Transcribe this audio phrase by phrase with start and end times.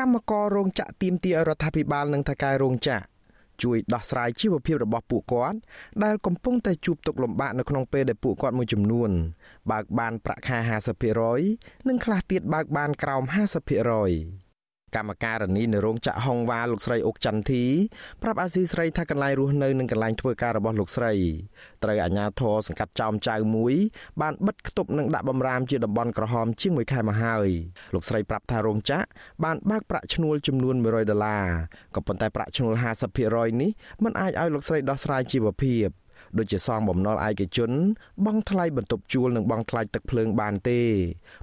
[0.00, 3.04] កម្មកររោងចក្រទៀមទាឲ្យរដ្ឋាភិបាលនិងថៅកែរោងចក្រ
[3.62, 5.58] ជួយដោះស្រាយជីវភាពរបស់ពួកគាត់
[6.04, 9.10] ដែលកំពុងតែជួបទុក្ខលំបាកនៅក្នុងពេលដែលពួកគាត់មួយចំនួន
[9.70, 10.58] បើកបានប្រាក់ខែ
[11.22, 14.49] 50%និងខ្លះទៀតបើកបានក្រោម50%
[14.96, 17.64] កម្មការនីនៅរោងចក្រហុងវ៉ាលោកស្រីអុកចន្ទធី
[18.22, 21.12] ប្រាប់អាស៊ីស្រីថាកន្លែងរស់នៅនិងកន្លែងធ្វើការរបស់លោកស្រី
[21.82, 23.74] ត្រូវអាជ្ញាធរសង្កាត់ចោមចៅមួយ
[24.20, 27.48] បានបិទគប់និងដាក់បំរាមជាតំបន់ក្រហមជាង1ខែមកហើយ
[27.94, 29.06] លោកស្រីប្រាប់ថារោងចក្រ
[29.44, 31.46] បានបើកប្រាក់ឈ្នួលចំនួន100ដុល្លារ
[31.94, 32.72] ក៏ប៉ុន្តែប្រាក់ឈ្នួល
[33.18, 33.70] 50%នេះ
[34.04, 35.99] មិនអាចឲ្យលោកស្រីដោះស្រាយជីវភាព
[36.38, 37.70] ដូចជាសងបំណុលឯកជន
[38.24, 40.80] បង់ថ្លៃបន្ទប់ជួលនិងបង់ថ្លៃទឹកភ្លើងបានទេ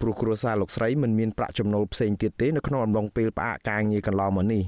[0.00, 4.62] ព្រោះគ្រួសារលោកស្រីមិនមានប្រាក់ចំណូលផ្សេងទៀតទេនៅក្នុងអំឡុងពេលផ្អាកការងារកន្លងមកនេះ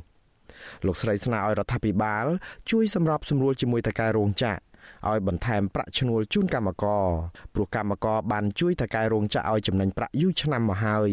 [0.86, 2.26] លោកស្រីស្នើឲ្យរដ្ឋាភិបាល
[2.70, 4.60] ជួយសម្របសម្រួលជាមួយតកែរោងចក្រ
[5.08, 7.06] ឲ្យបន្ថែមប្រាក់ឈ្នួលជូនកម្មករ
[7.54, 11.10] ព្រោះកម្មករបានជួយតកែរោងចក្រឲ្យចំណេញប្រាក់យូរឆ្នាំមកហើយ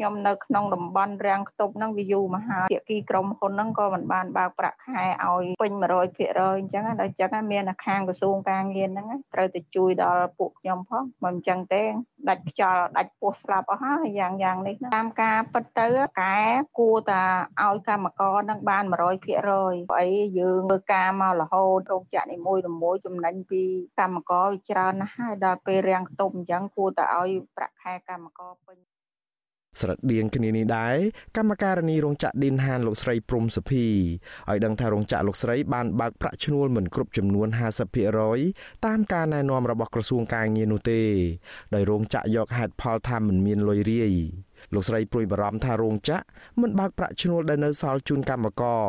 [0.00, 11.82] ខ្ញុំនៅក្នុងតំបន់រាំងខ្ទប់ហ្នឹងវាយូរមកហើយភាគីក្រុមហ៊ុនហ្នឹងក៏មិនបានបើកប្រាក់ខែឲ្យពេញ100%អញ្ចឹងដល់អញ្ចឹងមានខាងក្រសួងការងារហ្នឹងត្រូវទៅជួយដល់ពួកខ្ញុំផងមិនអញ្ចឹងទេ
[12.28, 15.88] ដាច់ខ្យល់ដាច់ពោះស្លាប់អស់ហើយយ៉ាងយ៉ាងនេះតាមការពិតទៅ
[16.22, 16.38] កែ
[16.78, 17.22] គួរតែ
[17.62, 23.62] ឲ្យកម្មករនឹងបាន100%ព្រោះអីយើងធ្វើការមករហូតរោងចក្រនីមួយៗចំណេញពី
[23.98, 28.78] កម្មករច្រើនណាស់ហើយដល់ពេលរាំងខ្ទប់អញ្ចឹងគួរតែឲ្យប្រាក់ខែកម្មករពេញ
[29.80, 30.96] ស្រដៀងគ្នានេះដែរ
[31.36, 33.86] កម្មការនីរោងចក្រឌិនហានលោកស្រីព្រំសុភី
[34.48, 37.48] ឲ្យដឹងថារោងចក្រលោកស្រីបានបើកប្រាក់ឈ្នួលមិនគ្រប់ចំនួន
[38.16, 41.02] 50%តាមការណែនាំរបស់ក្រសួងការងារនោះទេ
[41.74, 44.14] ដោយរោងចក្រយកហេតុផលថាមិនមានលុយរាយ
[44.74, 46.24] លោកស្រីព្រួយបារម្ភថារោងចក្រ
[46.60, 48.86] មិនបើកប្រាក់ឈ្នួលដែលនៅសល់ជូនកម្មករ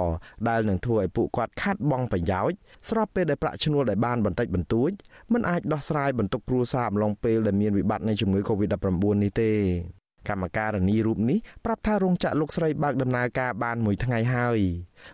[0.50, 2.58] ដែលនឹងធ្វើឲ្យពួកគាត់ខាត់បង់ប្រយោជន៍
[2.90, 4.92] ស្របពេលដែលប្រាក់ឈ្នួលដែលបានបន្តិចបន្តួច
[5.34, 9.52] មិនអាចដោះស្រាយបន្ទុកគ្រួសារអំឡុងពេលដែលមានវិបត្តិនៃជំងឺ Covid-19 នេះទេ
[10.30, 14.60] កម្មការនីរូបនេះប្រាប់ថារោងចក្រលោកស្រីបើកដំណើរការបានមួយថ្ងៃហើយ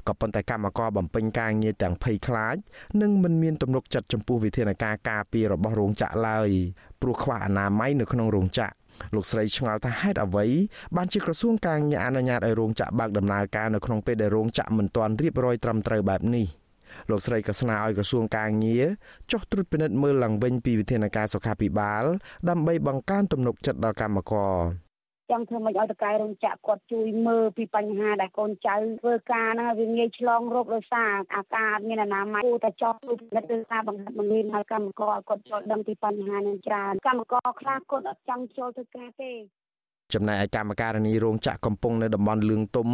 [0.08, 2.56] ក៏ប៉ុន្តែកម្មករបំពេញការងារទាំងភ័យខ្លាច
[3.02, 6.50] និងមិនមានទំនុកចិត្តចំពោះវិធានការការពាររបស់រោងចក្រឡើយ
[7.02, 8.74] ព្រោះខ្វះអនាម័យនៅក្នុងរោងចក្រ
[9.16, 10.46] លោកស្រីឆ្ងល់ថាហេតុអ្វី
[10.96, 16.48] បានជាក្រសួងការងារអនុញ្ញាតឲ្យរោងចក្របើកដំណើរការនៅក្នុងពេលដែលរោងចក្រមិនទាន់រៀបរយត្រឹមត្រូវបែបនេះ
[17.10, 18.86] លោកស្រីក៏ស្នើឲ្យក្រសួងការងារ
[19.32, 22.04] ចុះត្រួតពិនិត្យមើលឡើងវិញពីវិធានការសុខាភិបាល
[22.50, 24.85] ដើម្បីបង្កើនទំនុកចិត្តដល់កម្មករ
[25.32, 39.32] ចង់ធ្វើមិនឲ្យតកែរោងចក្រគាត់ជួយមើលពីបញ្ហាដែលកូនចៅធ្វើការហ្នឹងវាងាយឆ្លងរោគដោយសារអាការអត់មានអនាម័យគួរតែចោះទូពិនិត្យឬការបង្ហាត់បង្រៀនឲ្យកម្មករគាត់ចូលដឹងពីបញ្ហានេះច្រើនកម្មករខ្លះគាត់អត់ចង់ចូលធ្វើការទេ
[40.14, 42.90] ចំណែកឯកម្មការនីរោងចក្រកំពុងនៅតំបន់លឿងទុំ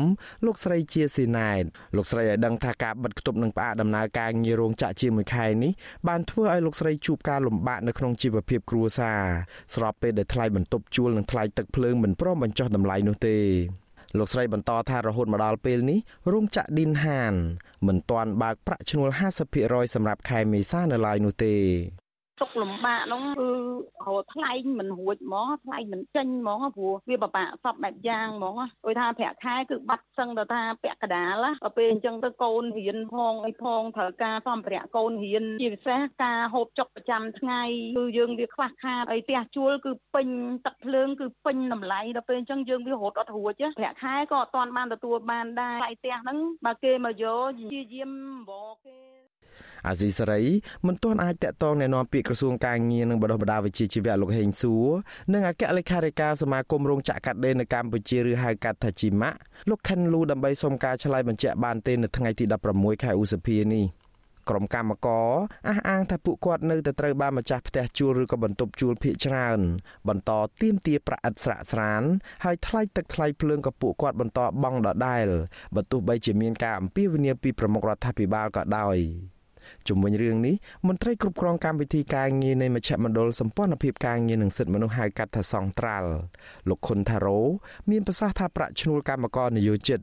[0.46, 1.64] លោកស្រីជាស៊ីណែត
[1.96, 5.72] លោកស្រីឲ្យដឹងថាការបិទគប់នឹងផ្អាកដំណើរការងាររោងចក្រជាមួយខែនេះ
[6.08, 9.22] បានធ្វើឲ្យលោកស្រីជួបការលំបាកនៅក្នុងជីវភាពគ្រួសារ
[9.76, 13.38] ស្របពេលដែលថ្លៃបន្ទប់ជួលនិងថ្លៃទឹកភ្លើងមិនព្រមបញ្ចុះតម្លៃនោះទេ
[14.18, 16.00] លោកស្រីបន្តថារហូតមកដល់ពេលនេះ
[16.32, 17.34] រោងចក្រឌីនហាន
[17.88, 19.10] មិនទាន់បើកប្រាក់ឈ្នួល
[19.52, 21.56] 50%សម្រាប់ខែមេសានៅឡើយនោះទេ
[22.42, 23.50] ទុកលំបាកនោះគឺ
[24.08, 37.62] រត់ថ្លៃមិនរួចហ្មងថ្លៃមិនចេញហ្មងព្រោះវាពិបាកសពបែបយ៉ាងហ្មងដូចថាប្រាក់ខែគឺបាត់សឹងទៅថាពាក់កដាលដល់ពេលអញ្ចឹងទៅកូនរៀនផងអីផងត្រូវការសម្ភារៈកូនរៀនជាពិសេសការហូបចុកប្រចាំថ្ងៃ
[37.98, 40.28] គឺយើងវាខ្វះខាតអីផ្ទះជួលគឺពេញ
[40.66, 47.44] ទឹកភ្លើងគឺពេញតម្លៃដល់ពេលអញ្ចឹងយើងវារត់អត់រួចប្រាក់ខែក៏អត់ទាន់បានទទួលបានដែរថ្លៃផ្ទះហ្នឹងបើគេមកយក
[47.74, 48.12] ជាយាម
[48.50, 49.11] បោគេ
[49.88, 50.44] អាស៊ីសេរី
[50.88, 54.88] មិនទាន់អាចតាក់ទងណែនាំពាក្យក្រសួងការងារនិងបដិបដាវិជាជីវៈលោកហេងសួរ
[55.34, 59.38] និងអគ្គលេខាធិការសមាគមរោងចក្រកាត់ដេរនៅកម្ពុជាឬហៅកាត់ថាជីម៉ាក់
[59.70, 63.86] លោកខិនលូដើម្បីសុំការឆ្លើយបញ្ជាក់បានទេនៅថ្ងៃទី16ខែឧសភានេះ
[64.50, 65.30] ក្រុមកម្មករ
[65.68, 69.60] អះអាងថាពួកគាត់នៅតែត្រូវបានម្ចាស់ផ្ទះជួលឬក៏បន្ទប់ជួលភៀកច្រើន
[70.08, 72.04] បន្តទៀមទាប្រាក់ឥតស្រាកស្រាន
[72.44, 75.28] ហើយថ្លៃទឹកថ្លៃភ្លើងក៏ពួកគាត់បន្តបង់ដដែល
[75.76, 78.98] បើទោះបីជាមានការអំពាវនាវពីប្រមុខរដ្ឋាភិបាលក៏ដោយ
[79.88, 80.56] ជំវិញរឿងនេះ
[80.88, 86.10] មន្ត្រីគ្រប់គ្រងកម្មវិធីការងារនៃមជ្ឈមណ្ឌលសម្ព័ន្ធភាពការងារនិងសិទ្ធិមនុស្សហៅកាត់ថាសង្ត្រាល់
[86.70, 87.40] លោកខុនថារ៉ូ
[87.90, 90.00] មានប្រសាសន៍ថាប្រាក់ឈ្នួលកម្មករនិយោជិត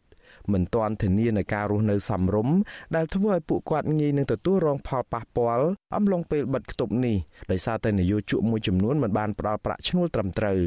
[0.52, 2.56] មិនទាន់ធានានៅការរស់នៅសមរម្យ
[2.96, 5.66] ដែលធ្វើឲ្យពួកគាត់ងាយនឹងទទួលរងផលប៉ះពាល់
[5.96, 7.16] អំឡុងពេលបិទគប់នេះ
[7.50, 10.60] ដោយសារតែនយោជកមួយចំនួនមិនបានផ្ដល់ប្រាក់ឈ្នួលត្រឹមត្រូវ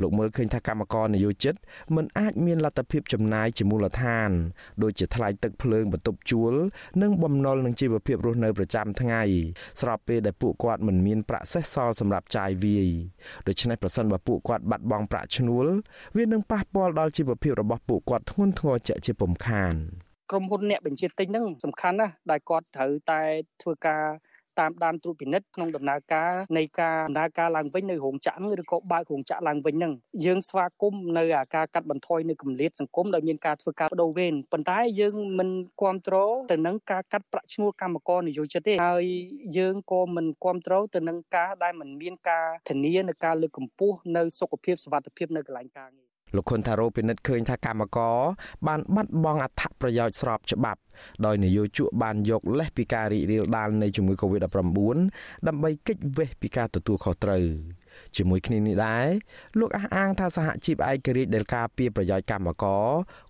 [0.00, 1.54] លោកមើលឃើញថាកម្មករនយោជិត
[1.96, 4.30] មិនអាចមានលទ្ធភាពចំណាយជាមូលដ្ឋាន
[4.82, 6.54] ដូចជាថ្លៃទឹកភ្លើងបន្ទប់ជួល
[7.02, 9.22] និងបំណុលនឹងជីវភាពរស់នៅប្រចាំថ្ងៃ
[9.80, 12.88] ស្របពេលដែលពួកគាត់មិនមានប្រាក់សេសសល់សម្រាប់ចាយវាយ
[13.46, 15.66] ដូច្នេះប្រសិនបើពួកគាត់បាត់បង់ប្រាក់ឈ្នួល
[16.16, 19.74] វានឹងប៉ះពាល់ដល់ជីវភាពរបស់ពួកគាត់ធ្ងន់ធ្ងរជាក់ជាពុំខាន
[20.30, 23.20] ក្រុមហ៊ុនអ្នកបញ្ជាទិញហ្នឹងសំខាន់ណាស់ដែលគាត់ត្រូវតែ
[23.62, 24.04] ធ្វើការ
[24.60, 29.92] តាមដានត្រួតពិនិត្យក្នុងដំណើរការនៃការដំណើរការឡើងវិញនៅរោងចក្រឬក៏បើករោងចក្រឡើងវិញហ្នឹង
[30.24, 31.24] យើងស្វាគមន៍នៅ
[31.56, 35.48] ការកាត់បន្ថយនៅកម្រិតសង្គមដោយមានការធ្វើការបដូរវេនប៉ុន្តែយើងមិន
[35.80, 39.06] គ្រប់គ្រងទៅនឹងការកាត់ប្រាក់ឈ្នួលកម្មករនិយោជិតទេហើយ
[39.58, 48.18] យើងក៏មិនគ្រប់គ្រងទៅនឹងការដែលមិនមានការធានានៅការលើកកម្ពស់នៅសុខភាពសុវត្ថិភាពនៅកន្លែងការងារ លោកខុនថារ៉ូពិនិត្យឃើញថាកម្មករ
[48.66, 50.80] បានបាត់បង់អត្ថប្រយោជន៍ស្របច្បាប់
[51.26, 54.78] ដោយនយោជកបានយកលេសពីការរីករាលដាលនៃជំងឺ Covid-19
[55.48, 57.46] ដើម្បីគេចវេះពីការទទួលខុសត្រូវ
[58.16, 59.06] ជាមួយគ្នានេះដែរ
[59.58, 62.86] លោកអះអាងថាសហជីពឯករាជ្យដែលការពារប្រយោជន៍កម្មករ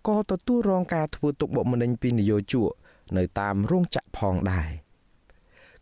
[0.09, 2.71] ក៏ទទួលរងការធ្វើទុកបុកម្នេញពីនយោជក
[3.17, 4.71] នៅតាមរោងចក្រផងដែរ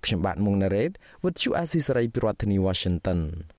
[0.05, 0.91] ខ្ញុំបាទមុងណារ៉េត
[1.23, 3.19] With you Asis Saray ពីរដ្ឋធានី Washington